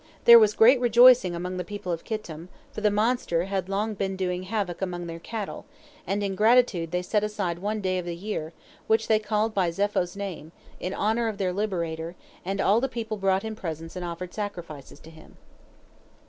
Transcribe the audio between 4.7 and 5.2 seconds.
among their